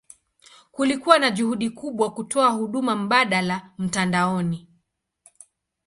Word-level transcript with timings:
Kulikuwa 0.71 1.19
na 1.19 1.31
juhudi 1.31 1.69
kubwa 1.69 2.13
kutoa 2.13 2.49
huduma 2.49 2.95
mbadala 2.95 3.71
mtandaoni. 3.77 4.67